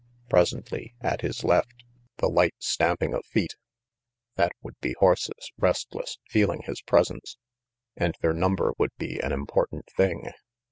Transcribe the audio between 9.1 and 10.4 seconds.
an important thing.